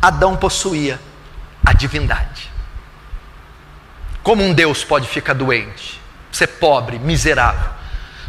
[0.00, 1.00] Adão possuía,
[1.64, 2.48] a divindade.
[4.22, 6.00] Como um Deus pode ficar doente,
[6.30, 7.75] ser pobre, miserável?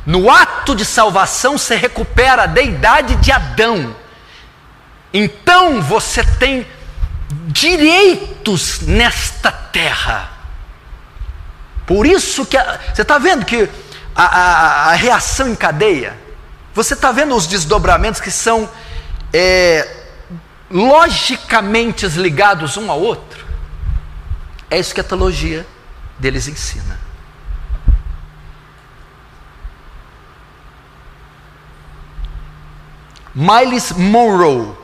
[0.08, 3.94] No ato de salvação, você recupera a deidade de Adão.
[5.14, 6.66] Então você tem
[7.48, 10.32] direitos nesta terra.
[11.86, 13.70] Por isso que a, você está vendo que
[14.16, 16.18] a, a, a, reação em cadeia,
[16.74, 18.70] você está vendo os desdobramentos que são
[19.34, 20.06] é,
[20.72, 23.46] logicamente ligados um ao outro.
[24.72, 25.68] É isso que a teologia
[26.18, 27.07] deles ensina.
[33.40, 34.76] Miles Monroe,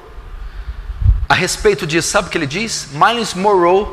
[1.28, 2.90] a respeito disso, sabe o que ele diz?
[2.92, 3.88] Miles Monroe,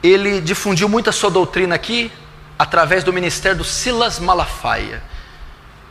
[0.00, 2.12] ele difundiu muito a sua doutrina aqui,
[2.56, 5.02] através do ministério do Silas Malafaia.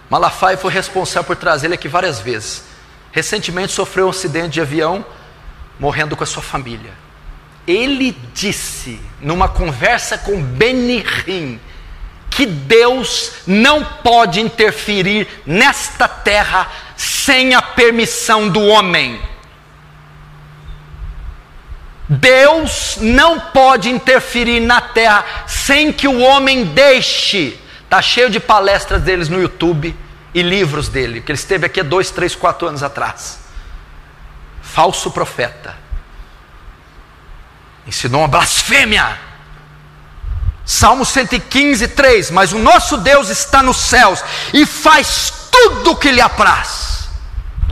[0.09, 2.63] Malafaia foi responsável por trazer ele aqui várias vezes.
[3.11, 5.05] Recentemente sofreu um acidente de avião,
[5.77, 6.93] morrendo com a sua família.
[7.67, 11.59] Ele disse, numa conversa com Benihim,
[12.29, 16.71] que Deus não pode interferir nesta terra
[17.03, 19.21] sem a permissão do homem.
[22.07, 27.59] Deus não pode interferir na terra sem que o homem deixe.
[27.83, 29.95] Está cheio de palestras deles no YouTube
[30.33, 33.39] e livros dele, que ele esteve aqui dois, três, quatro anos atrás.
[34.61, 35.75] Falso profeta.
[37.85, 39.19] Ensinou uma blasfêmia.
[40.65, 42.31] Salmo 115, 3.
[42.31, 44.23] Mas o nosso Deus está nos céus
[44.53, 46.82] e faz tudo o que lhe apraz.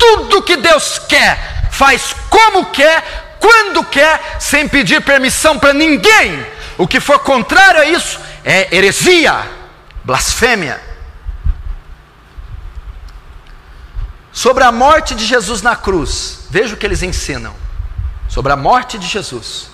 [0.02, 6.43] Tudo que Deus quer, faz como quer, quando quer, sem pedir permissão para ninguém.
[6.76, 9.47] O que for contrário a isso é heresia,
[10.04, 10.82] blasfêmia.
[14.32, 17.56] Sobre a morte de Jesus na cruz, veja o que eles ensinam.
[18.28, 19.70] Sobre a morte de Jesus.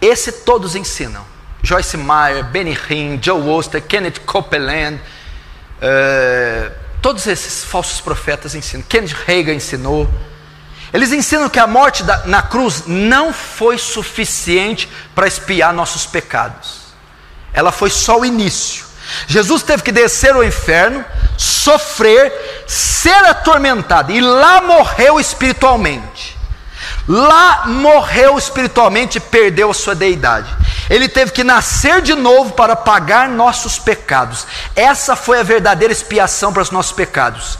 [0.00, 1.26] Esse todos ensinam.
[1.64, 5.00] Joyce Meyer, Benny Hinn, Joe Oster, Kenneth Copeland,
[5.80, 8.84] uh, todos esses falsos profetas ensinam.
[8.88, 10.08] Kenneth Reagan ensinou.
[10.92, 16.82] Eles ensinam que a morte da, na cruz não foi suficiente para expiar nossos pecados.
[17.52, 18.84] Ela foi só o início.
[19.26, 21.04] Jesus teve que descer ao inferno,
[21.36, 22.32] sofrer,
[22.68, 26.38] ser atormentado e lá morreu espiritualmente.
[27.08, 30.48] Lá morreu espiritualmente e perdeu a sua deidade.
[30.92, 34.46] Ele teve que nascer de novo para pagar nossos pecados.
[34.76, 37.58] Essa foi a verdadeira expiação para os nossos pecados.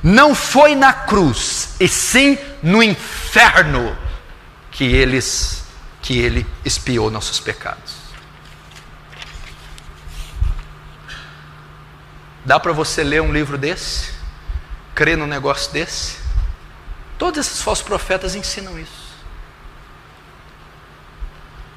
[0.00, 3.98] Não foi na cruz, e sim no inferno
[4.70, 5.64] que eles
[6.00, 7.94] que ele expiou nossos pecados.
[12.44, 14.12] Dá para você ler um livro desse?
[14.94, 16.16] Crer num negócio desse?
[17.18, 19.01] Todos esses falsos profetas ensinam isso.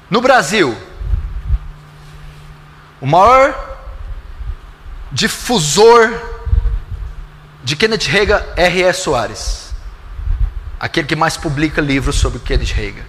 [0.08, 0.76] No Brasil,
[3.00, 3.78] o maior
[5.10, 6.12] difusor
[7.64, 9.02] de Kenneth Reagan é R.S.
[9.02, 9.74] Soares,
[10.78, 13.02] aquele que mais publica livros sobre Kenneth Reagan.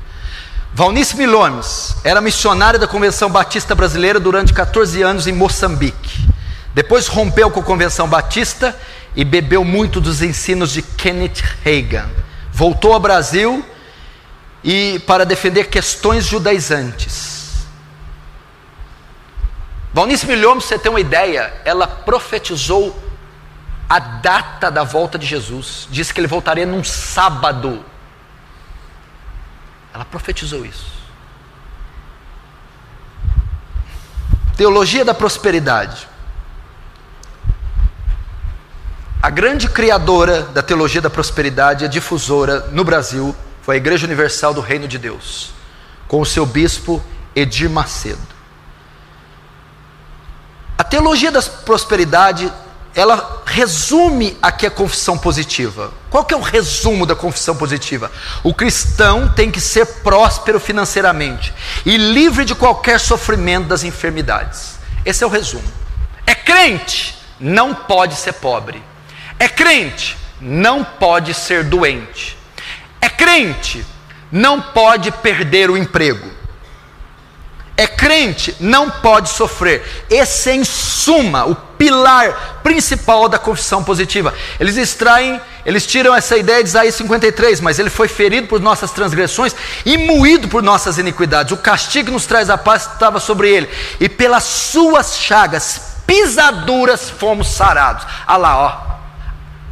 [0.74, 6.28] Valnice Milomes era missionária da Convenção Batista Brasileira durante 14 anos em Moçambique.
[6.74, 8.76] Depois rompeu com a Convenção Batista
[9.16, 12.10] e bebeu muito dos ensinos de Kenneth Reagan.
[12.52, 13.64] Voltou ao Brasil
[14.68, 17.65] e para defender questões judaizantes.
[19.93, 23.01] Valnice Milhomem, pra você ter uma ideia, ela profetizou
[23.88, 25.88] a data da volta de Jesus.
[25.89, 27.82] Disse que ele voltaria num sábado.
[29.93, 30.91] Ela profetizou isso.
[34.57, 36.09] Teologia da prosperidade.
[39.24, 43.34] A grande criadora da teologia da prosperidade, a difusora no Brasil,
[43.68, 45.49] foi a Igreja Universal do Reino de Deus,
[46.07, 47.03] com o seu bispo
[47.36, 48.26] Edir Macedo.
[50.78, 52.49] A teologia da prosperidade,
[52.95, 55.91] ela resume aqui a confissão positiva.
[56.09, 58.09] Qual que é o resumo da confissão positiva?
[58.41, 61.53] O cristão tem que ser próspero financeiramente
[61.86, 64.80] e livre de qualquer sofrimento das enfermidades.
[65.05, 65.68] Esse é o resumo.
[66.26, 68.82] É crente, não pode ser pobre.
[69.38, 72.37] É crente, não pode ser doente.
[73.18, 73.86] Crente,
[74.32, 76.38] não pode perder o emprego.
[77.80, 80.05] É crente, não pode sofrer.
[80.09, 84.34] Esse é, em suma, o pilar principal da confissão positiva.
[84.59, 88.89] Eles extraem, eles tiram essa ideia de Isaías 53, mas ele foi ferido por nossas
[88.89, 89.55] transgressões
[89.86, 91.51] e moído por nossas iniquidades.
[91.51, 97.11] O castigo que nos traz a paz estava sobre ele, e pelas suas chagas, pisaduras,
[97.11, 98.07] fomos sarados.
[98.26, 98.87] Ah lá, ó.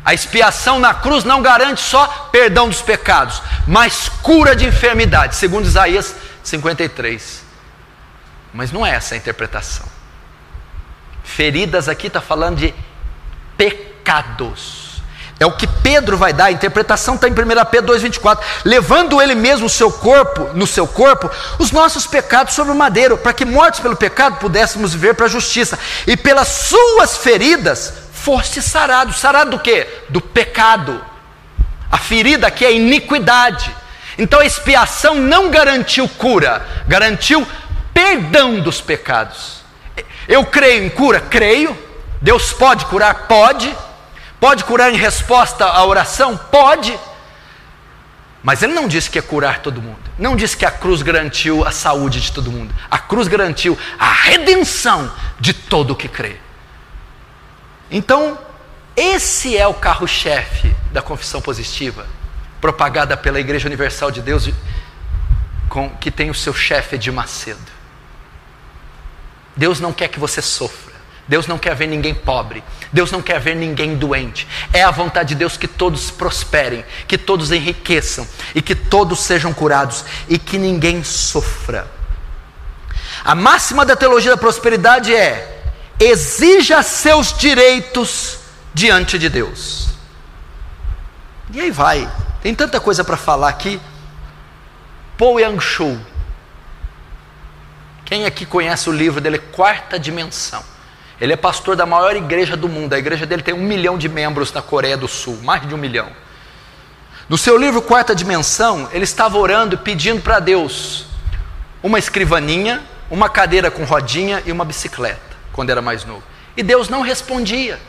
[0.06, 5.66] A expiação na cruz não garante só perdão dos pecados, mas cura de enfermidade, segundo
[5.66, 7.44] Isaías 53.
[8.54, 9.88] Mas não é essa a interpretação.
[11.24, 12.72] Feridas aqui está falando de
[13.58, 15.02] pecados.
[15.40, 17.36] É o que Pedro vai dar, a interpretação está em 1
[17.70, 18.40] Pedro 2,24.
[18.64, 23.18] Levando ele mesmo o seu corpo, no seu corpo, os nossos pecados sobre o madeiro,
[23.18, 25.78] para que mortos pelo pecado pudéssemos viver para a justiça.
[26.06, 29.14] E pelas suas feridas foste sarado.
[29.14, 29.88] Sarado do quê?
[30.10, 31.06] Do pecado.
[31.92, 33.74] A ferida aqui é iniquidade.
[34.18, 37.48] Então a expiação não garantiu cura, garantiu
[37.94, 39.64] perdão dos pecados.
[40.28, 41.20] Eu creio em cura?
[41.20, 41.78] Creio.
[42.20, 43.28] Deus pode curar?
[43.28, 43.74] Pode.
[44.40, 46.36] Pode curar em resposta à oração?
[46.36, 46.98] Pode.
[48.42, 50.00] Mas ele não disse que ia curar todo mundo.
[50.18, 52.74] Não disse que a cruz garantiu a saúde de todo mundo.
[52.90, 56.45] A cruz garantiu a redenção de todo o que crê.
[57.90, 58.38] Então,
[58.96, 62.08] esse é o carro-chefe da confissão positiva,
[62.62, 64.50] propagada pela Igreja Universal de Deus,
[65.70, 67.76] com, que tem o seu chefe de Macedo.
[69.56, 70.94] Deus não quer que você sofra.
[71.28, 72.64] Deus não quer ver ninguém pobre.
[72.94, 74.48] Deus não quer ver ninguém doente.
[74.72, 79.54] É a vontade de Deus que todos prosperem, que todos enriqueçam e que todos sejam
[79.54, 81.88] curados e que ninguém sofra.
[83.24, 85.55] A máxima da teologia da prosperidade é:
[86.00, 88.40] exija seus direitos
[88.74, 89.90] diante de Deus.
[91.52, 92.10] E aí vai,
[92.42, 93.80] tem tanta coisa para falar aqui.
[95.18, 96.02] Paul Yang
[98.04, 100.64] Quem aqui conhece o livro dele, Quarta Dimensão?
[101.20, 102.92] Ele é pastor da maior igreja do mundo.
[102.92, 105.78] A igreja dele tem um milhão de membros na Coreia do Sul, mais de um
[105.78, 106.10] milhão.
[107.30, 111.06] No seu livro Quarta Dimensão, ele estava orando pedindo para Deus
[111.82, 116.22] uma escrivaninha, uma cadeira com rodinha e uma bicicleta quando era mais novo.
[116.58, 117.80] E Deus não respondia.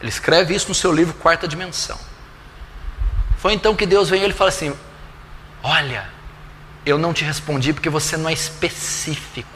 [0.00, 1.98] Ele escreve isso no seu livro Quarta Dimensão.
[3.36, 4.72] Foi então que Deus veio e ele fala assim:
[5.60, 6.08] Olha,
[6.86, 9.50] eu não te respondi porque você não é específico.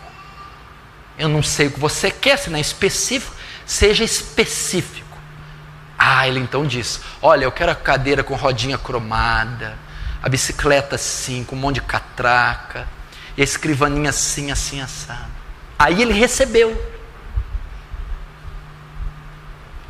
[1.16, 3.34] Eu não sei o que você quer, se não é específico,
[3.64, 5.06] seja específico.
[5.96, 9.78] Ah, ele então diz: Olha, eu quero a cadeira com rodinha cromada,
[10.20, 12.88] a bicicleta assim, com um monte de catraca,
[13.36, 15.36] e a escrivaninha assim, assim, assado.
[15.78, 16.95] Aí ele recebeu.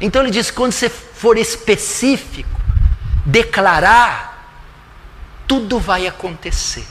[0.01, 2.61] Então ele diz: quando você for específico,
[3.25, 4.49] declarar,
[5.47, 6.87] tudo vai acontecer.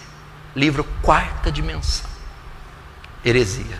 [0.55, 2.09] Livro Quarta Dimensão.
[3.23, 3.79] Heresia.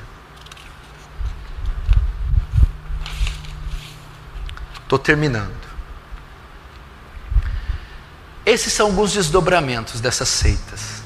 [4.83, 5.65] Estou terminando.
[8.45, 11.01] Esses são alguns desdobramentos dessas seitas,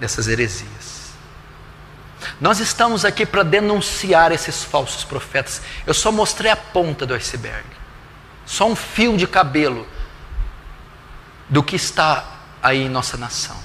[0.00, 0.75] dessas heresias.
[2.40, 5.62] Nós estamos aqui para denunciar esses falsos profetas.
[5.86, 7.64] Eu só mostrei a ponta do iceberg,
[8.44, 9.86] só um fio de cabelo
[11.48, 12.24] do que está
[12.62, 13.56] aí em nossa nação.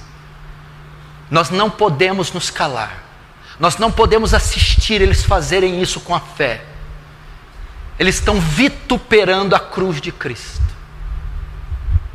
[1.30, 3.03] Nós não podemos nos calar,
[3.59, 6.63] nós não podemos assistir eles fazerem isso com a fé.
[7.99, 10.61] Eles estão vituperando a cruz de Cristo,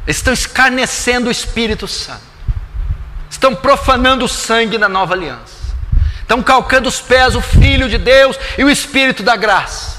[0.06, 2.24] eles estão escarnecendo o Espírito Santo,
[3.28, 5.55] estão profanando o sangue da nova aliança
[6.26, 9.96] estão calcando os pés o Filho de Deus e o Espírito da graça.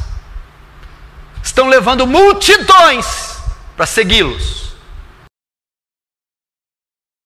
[1.41, 3.37] Estão levando multidões
[3.77, 4.66] para segui-los.